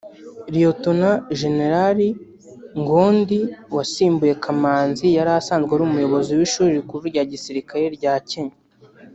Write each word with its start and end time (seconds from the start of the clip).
Lt 0.59 0.83
Gen 1.37 1.59
Ngondi 2.81 3.39
wasimbuye 3.75 4.33
Kamanzi 4.43 5.05
yari 5.17 5.31
asanzwe 5.39 5.71
ari 5.73 5.83
umuyobozi 5.89 6.31
w’ishuri 6.37 6.77
rikuru 6.79 7.03
rya 7.11 7.23
gisirikari 7.31 7.87
rya 7.97 8.13
Kenya 8.29 8.55